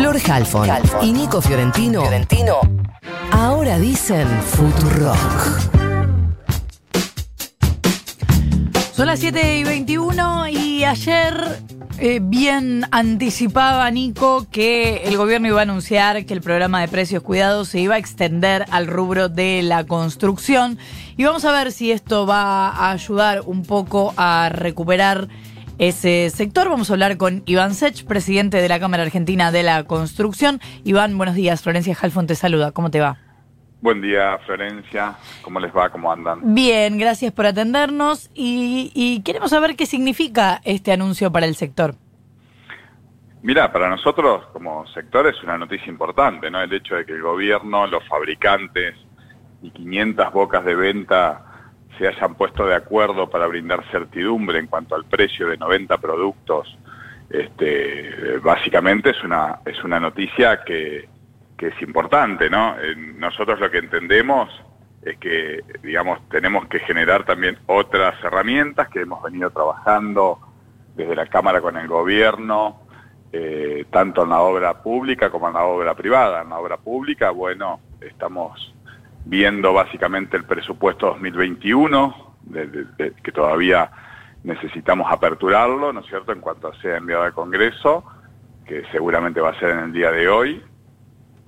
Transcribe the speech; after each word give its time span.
Flor 0.00 0.16
Halfon, 0.30 0.66
y 1.02 1.12
Nico 1.12 1.42
Fiorentino, 1.42 2.02
ahora 3.32 3.78
dicen 3.78 4.26
Futurock. 4.44 5.18
Son 8.94 9.06
las 9.06 9.20
7 9.20 9.58
y 9.58 9.64
21 9.64 10.48
y 10.48 10.84
ayer 10.84 11.60
eh, 11.98 12.18
bien 12.22 12.86
anticipaba 12.92 13.90
Nico 13.90 14.46
que 14.50 15.02
el 15.04 15.18
gobierno 15.18 15.48
iba 15.48 15.60
a 15.60 15.64
anunciar 15.64 16.24
que 16.24 16.32
el 16.32 16.40
programa 16.40 16.80
de 16.80 16.88
precios 16.88 17.22
cuidados 17.22 17.68
se 17.68 17.80
iba 17.80 17.96
a 17.96 17.98
extender 17.98 18.64
al 18.70 18.86
rubro 18.86 19.28
de 19.28 19.60
la 19.62 19.84
construcción. 19.84 20.78
Y 21.18 21.24
vamos 21.24 21.44
a 21.44 21.52
ver 21.52 21.72
si 21.72 21.92
esto 21.92 22.26
va 22.26 22.70
a 22.70 22.92
ayudar 22.92 23.42
un 23.44 23.64
poco 23.64 24.14
a 24.16 24.48
recuperar 24.48 25.28
ese 25.80 26.28
sector. 26.28 26.68
Vamos 26.68 26.90
a 26.90 26.92
hablar 26.92 27.16
con 27.16 27.42
Iván 27.46 27.74
Sech, 27.74 28.04
presidente 28.04 28.58
de 28.58 28.68
la 28.68 28.78
Cámara 28.78 29.02
Argentina 29.02 29.50
de 29.50 29.62
la 29.62 29.84
Construcción. 29.84 30.60
Iván, 30.84 31.16
buenos 31.16 31.34
días. 31.34 31.62
Florencia 31.62 31.96
Halfon 31.98 32.26
te 32.26 32.34
saluda. 32.34 32.72
¿Cómo 32.72 32.90
te 32.90 33.00
va? 33.00 33.16
Buen 33.80 34.02
día, 34.02 34.38
Florencia. 34.44 35.16
¿Cómo 35.40 35.58
les 35.58 35.74
va? 35.74 35.88
¿Cómo 35.88 36.12
andan? 36.12 36.54
Bien, 36.54 36.98
gracias 36.98 37.32
por 37.32 37.46
atendernos 37.46 38.30
y, 38.34 39.22
queremos 39.24 39.48
saber 39.50 39.74
qué 39.74 39.86
significa 39.86 40.60
este 40.64 40.92
anuncio 40.92 41.32
para 41.32 41.46
el 41.46 41.54
sector. 41.54 41.94
Mira, 43.42 43.72
para 43.72 43.88
nosotros 43.88 44.44
como 44.52 44.86
sector 44.88 45.28
es 45.28 45.42
una 45.42 45.56
noticia 45.56 45.88
importante, 45.88 46.50
¿no? 46.50 46.60
El 46.60 46.74
hecho 46.74 46.96
de 46.96 47.06
que 47.06 47.12
el 47.12 47.22
gobierno, 47.22 47.86
los 47.86 48.06
fabricantes 48.06 48.96
y 49.62 49.70
500 49.70 50.30
bocas 50.30 50.62
de 50.62 50.74
venta 50.74 51.49
se 52.00 52.08
hayan 52.08 52.34
puesto 52.34 52.66
de 52.66 52.74
acuerdo 52.74 53.28
para 53.28 53.46
brindar 53.46 53.84
certidumbre 53.92 54.58
en 54.58 54.66
cuanto 54.66 54.94
al 54.94 55.04
precio 55.04 55.48
de 55.48 55.58
90 55.58 55.98
productos, 55.98 56.76
este, 57.28 58.38
básicamente 58.42 59.10
es 59.10 59.22
una, 59.22 59.60
es 59.64 59.84
una 59.84 60.00
noticia 60.00 60.64
que 60.64 61.08
que 61.60 61.66
es 61.66 61.82
importante, 61.82 62.48
¿no? 62.48 62.74
nosotros 63.18 63.60
lo 63.60 63.70
que 63.70 63.76
entendemos 63.76 64.48
es 65.02 65.18
que, 65.18 65.62
digamos, 65.82 66.26
tenemos 66.30 66.66
que 66.68 66.78
generar 66.80 67.26
también 67.26 67.58
otras 67.66 68.14
herramientas 68.24 68.88
que 68.88 69.02
hemos 69.02 69.22
venido 69.22 69.50
trabajando 69.50 70.38
desde 70.96 71.14
la 71.14 71.26
Cámara 71.26 71.60
con 71.60 71.76
el 71.76 71.86
Gobierno, 71.86 72.80
eh, 73.30 73.84
tanto 73.90 74.22
en 74.22 74.30
la 74.30 74.40
obra 74.40 74.82
pública 74.82 75.28
como 75.28 75.48
en 75.48 75.54
la 75.54 75.64
obra 75.64 75.94
privada. 75.94 76.40
En 76.40 76.48
la 76.48 76.58
obra 76.58 76.78
pública, 76.78 77.28
bueno, 77.30 77.78
estamos 78.00 78.74
viendo 79.24 79.72
básicamente 79.72 80.36
el 80.36 80.44
presupuesto 80.44 81.06
2021, 81.06 82.36
que 83.22 83.32
todavía 83.32 83.90
necesitamos 84.44 85.10
aperturarlo, 85.10 85.92
¿no 85.92 86.00
es 86.00 86.06
cierto?, 86.06 86.32
en 86.32 86.40
cuanto 86.40 86.72
sea 86.74 86.96
enviado 86.96 87.24
al 87.24 87.34
Congreso, 87.34 88.04
que 88.64 88.84
seguramente 88.90 89.40
va 89.40 89.50
a 89.50 89.58
ser 89.58 89.70
en 89.70 89.78
el 89.80 89.92
día 89.92 90.10
de 90.10 90.28
hoy, 90.28 90.62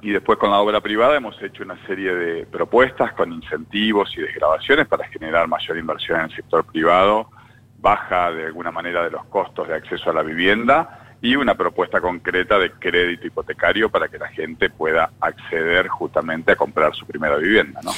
y 0.03 0.11
después 0.11 0.39
con 0.39 0.51
la 0.51 0.59
obra 0.59 0.81
privada 0.81 1.17
hemos 1.17 1.41
hecho 1.43 1.63
una 1.63 1.79
serie 1.87 2.13
de 2.15 2.47
propuestas 2.47 3.13
con 3.13 3.33
incentivos 3.33 4.13
y 4.17 4.21
desgrabaciones 4.21 4.89
para 4.89 5.07
generar 5.09 5.47
mayor 5.47 5.79
inversión 5.79 6.19
en 6.19 6.25
el 6.27 6.35
sector 6.35 6.65
privado, 6.65 7.31
baja 7.79 8.33
de 8.33 8.47
alguna 8.47 8.73
manera 8.73 9.05
de 9.05 9.11
los 9.11 9.25
costos 9.27 9.69
de 9.69 9.75
acceso 9.75 10.11
a 10.11 10.13
la 10.13 10.23
vivienda 10.23 11.02
y 11.23 11.37
una 11.37 11.55
propuesta 11.55 12.01
concreta 12.01 12.59
de 12.59 12.73
crédito 12.73 13.27
hipotecario 13.27 13.89
para 13.89 14.09
que 14.09 14.19
la 14.19 14.29
gente 14.29 14.69
pueda 14.69 15.11
acceder 15.21 15.89
justamente 15.89 16.53
a 16.53 16.57
comprar 16.57 16.95
su 16.95 17.07
primera 17.07 17.37
vivienda. 17.37 17.81
¿no? 17.83 17.93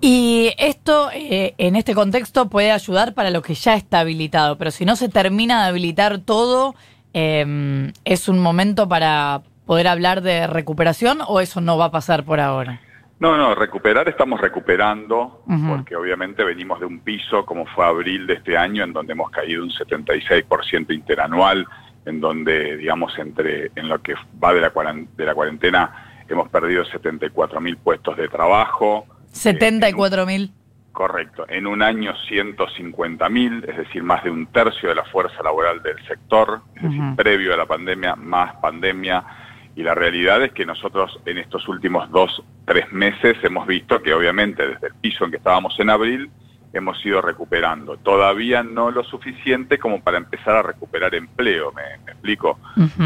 Y 0.00 0.52
esto 0.58 1.10
eh, 1.12 1.54
en 1.58 1.74
este 1.74 1.94
contexto 1.94 2.48
puede 2.48 2.70
ayudar 2.70 3.14
para 3.14 3.30
lo 3.30 3.42
que 3.42 3.54
ya 3.54 3.74
está 3.74 4.00
habilitado, 4.00 4.58
pero 4.58 4.70
si 4.70 4.84
no 4.84 4.94
se 4.94 5.08
termina 5.08 5.62
de 5.62 5.68
habilitar 5.70 6.18
todo, 6.18 6.76
eh, 7.14 7.92
es 8.04 8.28
un 8.28 8.38
momento 8.38 8.88
para, 8.88 9.42
poder 9.70 9.86
hablar 9.86 10.20
de 10.20 10.48
recuperación 10.48 11.20
o 11.24 11.38
eso 11.38 11.60
no 11.60 11.78
va 11.78 11.84
a 11.84 11.90
pasar 11.92 12.24
por 12.24 12.40
ahora? 12.40 12.80
No, 13.20 13.36
no, 13.36 13.54
recuperar 13.54 14.08
estamos 14.08 14.40
recuperando, 14.40 15.44
porque 15.68 15.94
obviamente 15.94 16.42
venimos 16.42 16.80
de 16.80 16.86
un 16.86 16.98
piso 16.98 17.46
como 17.46 17.66
fue 17.66 17.86
abril 17.86 18.26
de 18.26 18.34
este 18.34 18.58
año, 18.58 18.82
en 18.82 18.92
donde 18.92 19.12
hemos 19.12 19.30
caído 19.30 19.62
un 19.62 19.70
76% 19.70 20.92
interanual, 20.92 21.68
en 22.06 22.20
donde, 22.20 22.76
digamos, 22.76 23.16
entre 23.18 23.70
en 23.74 23.88
lo 23.88 24.00
que 24.00 24.14
va 24.42 24.52
de 24.52 24.60
la, 24.60 24.72
de 25.16 25.24
la 25.24 25.34
cuarentena 25.34 26.24
hemos 26.28 26.48
perdido 26.48 26.84
74 26.84 27.60
mil 27.60 27.76
puestos 27.76 28.16
de 28.16 28.28
trabajo. 28.28 29.06
74 29.32 30.26
mil. 30.26 30.52
correcto, 30.92 31.46
en 31.48 31.66
un 31.66 31.82
año 31.82 32.14
150 32.28 33.28
mil, 33.28 33.64
es 33.68 33.76
decir, 33.76 34.02
más 34.02 34.24
de 34.24 34.30
un 34.30 34.46
tercio 34.46 34.88
de 34.88 34.96
la 34.96 35.04
fuerza 35.04 35.42
laboral 35.42 35.82
del 35.82 35.96
sector, 36.06 36.62
es 36.74 36.82
decir, 36.82 37.02
previo 37.16 37.54
a 37.54 37.56
la 37.56 37.66
pandemia, 37.66 38.16
más 38.16 38.56
pandemia 38.56 39.24
y 39.76 39.82
la 39.82 39.94
realidad 39.94 40.42
es 40.42 40.52
que 40.52 40.66
nosotros 40.66 41.18
en 41.24 41.38
estos 41.38 41.66
últimos 41.68 42.10
dos, 42.10 42.42
tres 42.64 42.92
meses 42.92 43.36
hemos 43.42 43.66
visto 43.66 44.02
que 44.02 44.12
obviamente 44.12 44.66
desde 44.66 44.88
el 44.88 44.94
piso 44.94 45.24
en 45.24 45.30
que 45.30 45.36
estábamos 45.36 45.78
en 45.78 45.90
abril 45.90 46.30
hemos 46.72 47.04
ido 47.04 47.20
recuperando. 47.20 47.96
Todavía 47.96 48.62
no 48.62 48.90
lo 48.90 49.02
suficiente 49.04 49.78
como 49.78 50.00
para 50.00 50.18
empezar 50.18 50.56
a 50.56 50.62
recuperar 50.62 51.14
empleo, 51.14 51.72
me, 51.72 52.12
explico. 52.12 52.58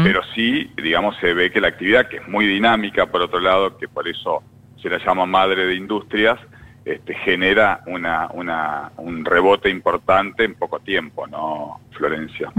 Pero 0.03 0.21
sí, 0.33 0.71
digamos, 0.77 1.15
se 1.17 1.33
ve 1.33 1.51
que 1.51 1.61
la 1.61 1.69
actividad, 1.69 2.07
que 2.07 2.17
es 2.17 2.27
muy 2.27 2.45
dinámica, 2.45 3.07
por 3.07 3.21
otro 3.21 3.39
lado, 3.39 3.77
que 3.77 3.87
por 3.87 4.07
eso 4.07 4.43
se 4.81 4.89
la 4.89 5.03
llama 5.03 5.25
madre 5.25 5.65
de 5.65 5.75
industrias, 5.75 6.39
este, 6.85 7.15
genera 7.15 7.81
una, 7.87 8.29
una, 8.33 8.91
un 8.97 9.25
rebote 9.25 9.69
importante 9.69 10.43
en 10.43 10.53
poco 10.53 10.79
tiempo, 10.79 11.25
¿no, 11.25 11.79
Florencia? 11.91 12.51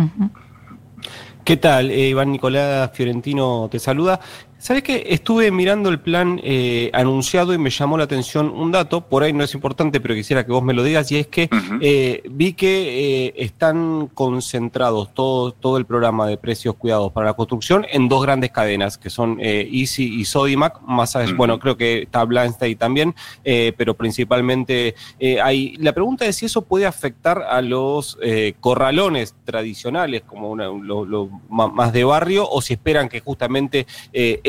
¿Qué 1.45 1.57
tal? 1.57 1.93
Eh, 1.93 2.09
Iván 2.09 2.33
Nicolás 2.33 2.91
Fiorentino 2.93 3.69
te 3.71 3.79
saluda. 3.79 4.19
¿Sabes 4.67 4.83
qué? 4.83 5.05
Estuve 5.11 5.53
mirando 5.53 5.91
el 5.91 6.01
plan 6.01 6.41
eh, 6.43 6.91
anunciado 6.93 7.55
y 7.55 7.59
me 7.59 7.71
llamó 7.71 7.97
la 7.99 8.03
atención 8.03 8.51
un 8.51 8.73
dato, 8.73 9.01
por 9.01 9.23
ahí 9.23 9.33
no 9.33 9.45
es 9.45 9.55
importante, 9.55 10.01
pero 10.01 10.13
quisiera 10.17 10.45
que 10.45 10.51
vos 10.51 10.65
me 10.65 10.75
lo 10.75 10.83
digas, 10.83 11.13
y 11.13 11.19
es 11.19 11.29
que 11.29 11.49
eh, 11.81 12.25
vi 12.29 12.53
que 12.55 13.27
eh, 13.27 13.35
están 13.37 14.09
concentrados 14.13 15.15
todo, 15.15 15.53
todo 15.53 15.77
el 15.77 15.87
programa 15.87 16.27
de 16.27 16.37
precios 16.37 16.75
cuidados 16.75 17.13
para 17.13 17.29
la 17.29 17.35
construcción 17.35 17.87
en 17.89 18.09
dos 18.09 18.21
grandes 18.25 18.51
cadenas, 18.51 18.99
que 18.99 19.09
son 19.09 19.39
Easy 19.41 20.21
y 20.21 20.25
Sodimac, 20.25 20.81
más 20.83 21.15
a 21.15 21.25
bueno, 21.37 21.61
creo 21.61 21.77
que 21.77 22.03
está 22.03 22.25
Blanstein 22.25 22.77
también, 22.77 23.15
pero 23.45 23.95
principalmente 23.95 24.97
hay... 25.41 25.77
La 25.77 25.93
pregunta 25.93 26.27
es 26.27 26.35
si 26.35 26.47
eso 26.47 26.63
puede 26.63 26.87
afectar 26.87 27.41
a 27.49 27.63
los 27.63 28.19
corralones 28.59 29.37
tradicionales, 29.45 30.23
como 30.23 30.51
una, 30.51 30.65
lo, 30.65 31.31
más 31.49 31.93
de 31.93 32.03
barrio, 32.03 32.49
o 32.51 32.61
si 32.61 32.73
esperan 32.73 33.09
que 33.09 33.21
justamente 33.21 33.87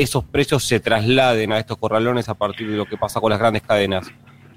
esos 0.08 0.24
precios 0.24 0.64
se 0.64 0.80
trasladen 0.80 1.52
a 1.52 1.58
estos 1.58 1.76
corralones 1.76 2.28
a 2.30 2.34
partir 2.34 2.70
de 2.70 2.76
lo 2.76 2.86
que 2.86 2.96
pasa 2.96 3.20
con 3.20 3.30
las 3.30 3.38
grandes 3.38 3.62
cadenas. 3.62 4.10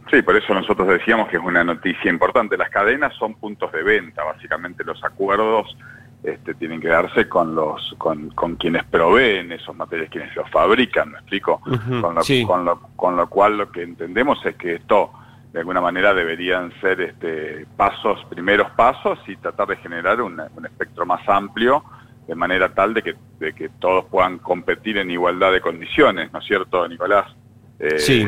Sí, 0.09 0.21
por 0.21 0.35
eso 0.35 0.53
nosotros 0.53 0.87
decíamos 0.87 1.27
que 1.29 1.37
es 1.37 1.43
una 1.43 1.63
noticia 1.63 2.09
importante. 2.09 2.57
Las 2.57 2.69
cadenas 2.69 3.13
son 3.15 3.35
puntos 3.35 3.71
de 3.71 3.83
venta, 3.83 4.23
básicamente 4.23 4.83
los 4.83 5.03
acuerdos 5.03 5.77
este, 6.23 6.53
tienen 6.53 6.79
que 6.79 6.87
darse 6.87 7.27
con 7.27 7.53
los 7.53 7.95
con, 7.97 8.29
con, 8.29 8.55
quienes 8.55 8.83
proveen 8.85 9.51
esos 9.51 9.75
materiales, 9.75 10.09
quienes 10.11 10.35
los 10.35 10.49
fabrican, 10.49 11.11
¿me 11.11 11.17
explico? 11.17 11.59
con, 11.59 12.15
lo, 12.15 12.21
con, 12.47 12.65
lo, 12.65 12.79
con, 12.95 13.15
lo, 13.17 13.29
cual 13.29 13.57
lo 13.57 13.71
que 13.71 13.83
entendemos 13.83 14.45
es 14.45 14.55
que 14.55 14.75
esto 14.75 15.11
de 15.51 15.59
alguna 15.59 15.81
manera 15.81 16.13
deberían 16.13 16.71
ser 16.79 17.01
este, 17.01 17.65
pasos, 17.75 18.23
primeros 18.29 18.69
pasos 18.71 19.19
y 19.27 19.35
tratar 19.35 19.67
de 19.67 19.77
generar 19.77 20.21
un 20.21 20.39
espectro 20.63 21.05
más 21.05 21.27
amplio 21.27 21.83
de 22.31 22.35
manera 22.35 22.73
tal 22.73 22.93
de 22.93 23.03
que, 23.03 23.15
de 23.39 23.51
que 23.51 23.67
todos 23.67 24.05
puedan 24.05 24.37
competir 24.37 24.97
en 24.97 25.11
igualdad 25.11 25.51
de 25.51 25.59
condiciones, 25.59 26.31
¿no 26.31 26.39
es 26.39 26.45
cierto, 26.45 26.87
Nicolás? 26.87 27.25
Eh, 27.77 27.99
sí. 27.99 28.25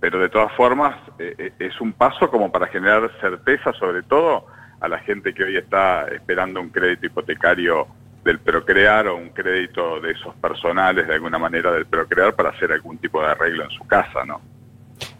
Pero 0.00 0.18
de 0.18 0.28
todas 0.28 0.52
formas 0.54 0.96
eh, 1.20 1.32
eh, 1.38 1.52
es 1.60 1.80
un 1.80 1.92
paso 1.92 2.28
como 2.28 2.50
para 2.50 2.66
generar 2.66 3.08
certeza, 3.20 3.72
sobre 3.74 4.02
todo 4.02 4.46
a 4.80 4.88
la 4.88 4.98
gente 4.98 5.32
que 5.32 5.44
hoy 5.44 5.56
está 5.56 6.08
esperando 6.08 6.60
un 6.60 6.70
crédito 6.70 7.06
hipotecario 7.06 7.86
del 8.24 8.40
Procrear 8.40 9.06
o 9.06 9.16
un 9.16 9.28
crédito 9.28 10.00
de 10.00 10.10
esos 10.10 10.34
personales 10.34 11.06
de 11.06 11.14
alguna 11.14 11.38
manera 11.38 11.70
del 11.70 11.86
Procrear 11.86 12.34
para 12.34 12.48
hacer 12.48 12.72
algún 12.72 12.98
tipo 12.98 13.22
de 13.22 13.28
arreglo 13.28 13.62
en 13.62 13.70
su 13.70 13.86
casa, 13.86 14.24
¿no? 14.24 14.40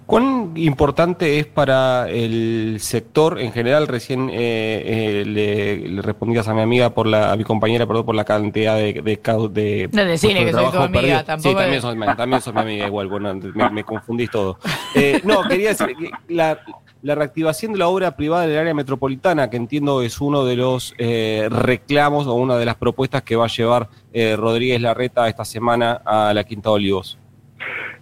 ¿Cuán 0.06 0.52
importante 0.54 1.40
es 1.40 1.46
para 1.46 2.08
el 2.08 2.76
sector 2.78 3.40
en 3.40 3.50
general? 3.50 3.88
Recién 3.88 4.30
eh, 4.30 4.34
eh, 4.36 5.24
le, 5.26 6.00
respondías 6.00 6.46
a 6.46 6.54
mi 6.54 6.60
amiga, 6.60 6.90
por 6.90 7.08
la, 7.08 7.32
a 7.32 7.36
mi 7.36 7.42
compañera, 7.42 7.88
perdón, 7.88 8.06
por 8.06 8.14
la 8.14 8.24
cantidad 8.24 8.76
de... 8.76 8.92
De, 9.02 9.16
de, 9.16 9.88
no 9.90 10.04
decirle 10.04 10.44
que 10.44 10.52
soy 10.52 10.70
tu 10.70 10.78
amiga, 10.78 11.24
tampoco. 11.24 11.48
Sí, 11.48 11.54
también 11.56 11.82
soy, 11.82 11.98
también 12.16 12.40
mi 12.54 12.60
amiga 12.60 12.86
igual, 12.86 13.08
bueno, 13.08 13.34
me, 13.72 13.82
confundís 13.82 14.30
todo. 14.30 14.60
Eh, 14.94 15.20
no, 15.24 15.42
quería 15.42 15.70
decir 15.70 15.88
que 15.98 16.10
la, 16.32 16.60
la 17.02 17.14
reactivación 17.16 17.72
de 17.72 17.78
la 17.78 17.88
obra 17.88 18.16
privada 18.16 18.46
del 18.46 18.58
área 18.58 18.74
metropolitana, 18.74 19.50
que 19.50 19.56
entiendo 19.56 20.02
es 20.02 20.20
uno 20.20 20.44
de 20.44 20.54
los 20.54 20.94
reclamos 20.96 22.28
o 22.28 22.34
una 22.34 22.56
de 22.56 22.64
las 22.64 22.76
propuestas 22.76 23.22
que 23.22 23.34
va 23.34 23.46
a 23.46 23.48
llevar 23.48 23.88
Rodríguez 24.36 24.80
Larreta 24.80 25.28
esta 25.28 25.44
semana 25.44 26.00
a 26.04 26.32
la 26.32 26.44
Quinta 26.44 26.70
de 26.70 26.74
Olivos. 26.76 27.18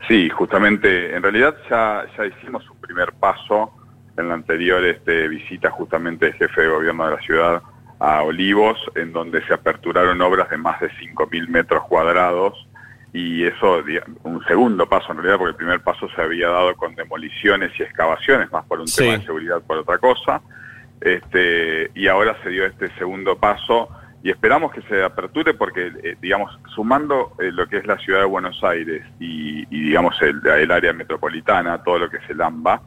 Sí, 0.08 0.28
justamente, 0.30 1.14
en 1.14 1.22
realidad 1.22 1.56
ya, 1.70 2.04
ya 2.16 2.26
hicimos 2.26 2.68
un 2.68 2.78
primer 2.80 3.12
paso 3.12 3.72
en 4.16 4.28
la 4.28 4.34
anterior 4.34 4.84
este, 4.84 5.28
visita 5.28 5.70
justamente 5.70 6.26
del 6.26 6.34
jefe 6.34 6.62
de 6.62 6.68
gobierno 6.68 7.06
de 7.06 7.16
la 7.16 7.22
ciudad 7.22 7.62
a 7.98 8.22
Olivos, 8.22 8.78
en 8.94 9.12
donde 9.12 9.44
se 9.46 9.54
aperturaron 9.54 10.20
obras 10.20 10.50
de 10.50 10.58
más 10.58 10.80
de 10.80 10.90
5.000 10.90 11.48
metros 11.48 11.84
cuadrados 11.84 12.68
y 13.14 13.44
eso, 13.44 13.82
un 14.24 14.44
segundo 14.44 14.88
paso 14.88 15.12
en 15.12 15.18
realidad, 15.18 15.38
porque 15.38 15.50
el 15.50 15.56
primer 15.56 15.80
paso 15.80 16.08
se 16.14 16.20
había 16.20 16.48
dado 16.48 16.74
con 16.74 16.96
demoliciones 16.96 17.70
y 17.78 17.84
excavaciones, 17.84 18.50
más 18.50 18.64
por 18.66 18.80
un 18.80 18.86
tema 18.86 19.18
de 19.18 19.24
seguridad 19.24 19.62
por 19.62 19.78
otra 19.78 19.98
cosa, 19.98 20.42
este, 21.00 21.92
y 21.94 22.08
ahora 22.08 22.36
se 22.42 22.50
dio 22.50 22.66
este 22.66 22.90
segundo 22.96 23.38
paso 23.38 23.88
y 24.24 24.30
esperamos 24.30 24.72
que 24.72 24.80
se 24.88 25.04
aperture 25.04 25.52
porque, 25.52 25.92
eh, 26.02 26.16
digamos, 26.18 26.58
sumando 26.74 27.34
eh, 27.38 27.52
lo 27.52 27.66
que 27.66 27.76
es 27.76 27.86
la 27.86 27.98
ciudad 27.98 28.20
de 28.20 28.24
Buenos 28.24 28.64
Aires 28.64 29.04
y, 29.20 29.66
digamos, 29.66 30.16
el, 30.22 30.70
área 30.70 30.94
metropolitana, 30.94 31.82
todo 31.82 31.98
lo 31.98 32.10
que 32.10 32.16
es 32.16 32.30
el 32.30 32.40
AMBA, 32.40 32.80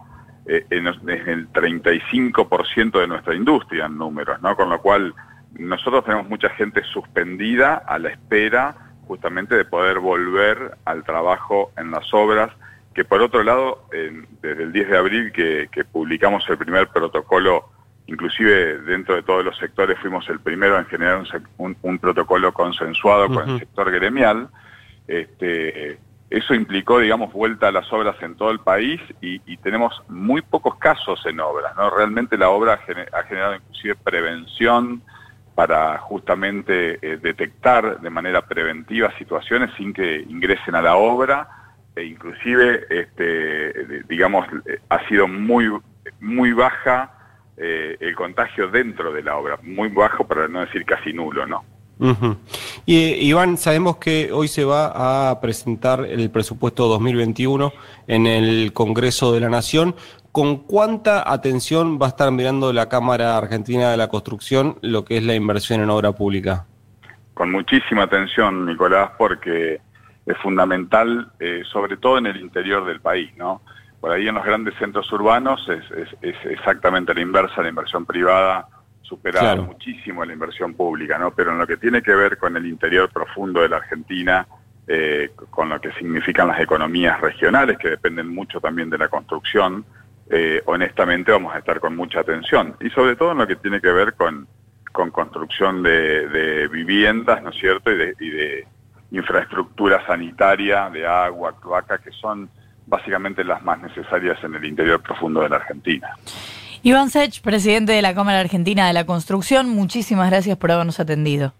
eh, 0.48 0.66
es 0.68 1.28
el 1.28 1.48
35% 1.54 3.00
de 3.00 3.08
nuestra 3.08 3.36
industria 3.36 3.86
en 3.86 4.00
números, 4.00 4.42
¿no? 4.42 4.56
Con 4.56 4.72
lo 4.72 4.82
cual, 4.82 5.14
nosotros 5.60 6.04
tenemos 6.06 6.28
mucha 6.28 6.50
gente 6.50 6.82
suspendida 6.86 7.76
a 7.76 8.00
la 8.00 8.10
espera 8.10 8.76
justamente 9.08 9.56
de 9.56 9.66
poder 9.66 10.00
volver 10.00 10.76
al 10.86 11.04
trabajo 11.04 11.72
en 11.78 11.92
las 11.92 12.12
obras, 12.16 12.50
que 12.96 13.06
por 13.06 13.22
otro 13.22 13.44
lado, 13.44 13.88
desde 14.42 14.64
el 14.64 14.74
10 14.74 14.90
de 14.90 14.98
abril 14.98 15.32
que 15.32 15.86
publicamos 15.92 16.50
el 16.50 16.58
primer 16.58 16.88
protocolo 16.88 17.77
inclusive 18.08 18.80
dentro 18.80 19.16
de 19.16 19.24
todos 19.24 19.44
los 19.44 19.58
sectores 19.58 20.00
fuimos 20.00 20.28
el 20.30 20.40
primero 20.40 20.80
en 20.80 20.86
generar 20.86 21.24
un, 21.58 22.00
protocolo 22.00 22.54
consensuado 22.54 23.28
con 23.28 23.50
el 23.50 23.60
sector 23.60 23.92
gremial. 23.92 24.50
Este, 25.08 26.00
eso 26.30 26.54
implicó, 26.54 27.00
digamos, 27.00 27.32
vuelta 27.32 27.68
a 27.68 27.72
las 27.72 27.92
obras 27.94 28.16
en 28.22 28.36
todo 28.36 28.52
el 28.52 28.60
país 28.60 29.00
y, 29.22 29.40
tenemos 29.58 30.02
muy 30.08 30.42
pocos 30.42 30.76
casos 30.76 31.26
en 31.26 31.40
obras, 31.40 31.76
¿no? 31.76 31.90
Realmente 31.90 32.38
la 32.38 32.50
obra 32.50 32.80
ha 33.14 33.24
generado 33.24 33.56
inclusive 33.56 33.96
prevención 33.96 35.02
para 35.56 35.98
justamente 35.98 37.00
eh, 37.02 37.18
detectar 37.18 38.00
de 38.00 38.10
manera 38.10 38.44
preventiva 38.44 39.12
situaciones 39.18 39.72
sin 39.76 39.92
que 39.92 40.22
ingresen 40.22 40.76
a 40.76 40.82
la 40.82 40.96
obra 40.96 41.50
e 41.96 42.04
inclusive, 42.04 42.86
este, 42.90 44.04
digamos, 44.08 44.48
eh, 44.66 44.80
ha 44.88 45.06
sido 45.08 45.28
muy, 45.28 45.68
muy 46.20 46.54
baja 46.54 47.12
eh, 47.58 47.98
el 48.00 48.16
contagio 48.16 48.68
dentro 48.70 49.12
de 49.12 49.24
la 49.24 49.36
obra, 49.36 49.58
muy 49.64 49.90
bajo 49.90 50.26
para 50.28 50.48
no 50.48 50.62
decir 50.62 50.86
casi 50.86 51.12
nulo, 51.12 51.46
¿no? 51.46 51.64
Y 52.86 53.28
Iván, 53.28 53.58
sabemos 53.58 53.98
que 53.98 54.32
hoy 54.32 54.48
se 54.48 54.64
va 54.64 55.32
a 55.32 55.42
presentar 55.42 56.06
el 56.06 56.30
presupuesto 56.30 56.88
2021 56.88 57.74
en 58.08 58.28
el 58.28 58.72
Congreso 58.74 59.34
de 59.34 59.40
la 59.40 59.50
Nación. 59.50 59.96
¿Con 60.32 60.58
cuánta 60.58 61.32
atención 61.32 61.98
va 62.00 62.06
a 62.06 62.10
estar 62.10 62.32
mirando 62.32 62.72
la 62.72 62.88
Cámara 62.88 63.36
Argentina 63.36 63.90
de 63.90 63.98
la 63.98 64.10
Construcción 64.10 64.78
lo 64.82 65.04
que 65.04 65.18
es 65.18 65.24
la 65.24 65.34
inversión 65.34 65.82
en 65.82 65.90
obra 65.90 66.12
pública? 66.12 66.68
Con 67.34 67.52
muchísima 67.52 68.04
atención, 68.04 68.68
Nicolás, 68.68 69.12
porque 69.18 69.82
es 70.26 70.38
fundamental, 70.38 71.32
eh, 71.40 71.64
sobre 71.72 71.98
todo 71.98 72.20
en 72.20 72.28
el 72.28 72.38
interior 72.38 72.86
del 72.86 73.00
país, 73.00 73.32
¿no? 73.38 73.62
Por 74.00 74.12
ahí 74.12 74.28
en 74.28 74.36
los 74.36 74.46
grandes 74.46 74.76
centros 74.76 75.12
urbanos 75.12 75.68
es, 75.70 76.36
exactamente 76.44 77.14
la 77.14 77.22
inversa, 77.22 77.62
la 77.62 77.70
inversión 77.70 78.06
privada 78.06 78.68
supera 79.02 79.56
muchísimo 79.56 80.26
la 80.26 80.34
inversión 80.34 80.74
pública, 80.74 81.18
¿no? 81.18 81.32
Pero 81.32 81.52
en 81.52 81.58
lo 81.58 81.66
que 81.66 81.78
tiene 81.78 82.02
que 82.02 82.14
ver 82.14 82.38
con 82.38 82.58
el 82.58 82.66
interior 82.66 83.10
profundo 83.10 83.62
de 83.62 83.70
la 83.70 83.78
Argentina, 83.78 84.46
eh, 84.86 85.32
con 85.50 85.70
lo 85.70 85.80
que 85.80 85.92
significan 85.94 86.50
las 86.50 86.60
economías 86.60 87.20
regionales, 87.22 87.78
que 87.78 87.90
dependen 87.90 88.28
mucho 88.28 88.60
también 88.60 88.90
de 88.90 88.98
la 88.98 89.08
construcción, 89.08 89.86
eh, 90.30 90.62
honestamente 90.66 91.32
vamos 91.32 91.56
a 91.56 91.60
estar 91.60 91.80
con 91.80 91.96
mucha 91.96 92.20
atención. 92.20 92.76
Y 92.82 92.90
sobre 92.90 93.16
todo 93.16 93.32
en 93.32 93.38
lo 93.38 93.48
que 93.48 93.56
tiene 93.56 93.80
que 93.80 93.92
ver 93.92 94.14
con, 94.14 94.46
con 94.92 95.10
construcción 95.10 95.82
de, 95.84 96.68
viviendas, 96.70 97.42
¿no 97.42 97.50
es 97.50 97.58
cierto? 97.58 97.92
Y 97.92 97.98
de, 97.98 98.16
y 98.20 98.30
de 98.30 98.68
infraestructura 99.12 100.06
sanitaria, 100.06 100.90
de 100.90 101.08
agua, 101.08 101.56
cloaca, 101.60 101.98
que 102.00 102.12
son 102.12 102.50
básicamente 102.88 103.44
las 103.44 103.62
más 103.64 103.80
necesarias 103.82 104.38
en 104.44 104.56
el 104.56 104.66
interior 104.66 105.02
profundo 105.02 105.42
de 105.42 105.50
la 105.50 105.58
Argentina. 105.58 106.10
Iván 106.84 107.10
Sech, 107.10 107.42
presidente 107.42 107.92
de 107.92 108.02
la 108.02 108.16
Cámara 108.16 108.40
Argentina 108.40 108.88
de 108.88 108.94
la 108.94 109.06
Construcción, 109.06 109.70
muchísimas 109.70 110.30
gracias 110.30 110.58
por 110.58 110.72
habernos 110.72 111.00
atendido. 111.00 111.54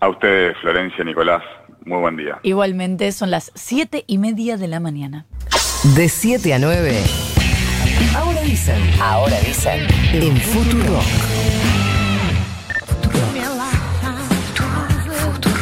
A 0.00 0.08
ustedes, 0.08 0.56
Florencia, 0.60 1.04
Nicolás, 1.04 1.42
muy 1.84 1.98
buen 1.98 2.16
día. 2.16 2.38
Igualmente, 2.42 3.12
son 3.12 3.30
las 3.30 3.52
siete 3.54 4.04
y 4.06 4.18
media 4.18 4.56
de 4.56 4.68
la 4.68 4.80
mañana. 4.80 5.26
De 5.96 6.08
7 6.08 6.54
a 6.54 6.58
9. 6.58 6.92
Ahora 8.16 8.40
dicen. 8.42 8.80
Ahora 9.00 9.36
dicen. 9.40 9.80
En 10.12 10.36
Futuro. 10.36 11.00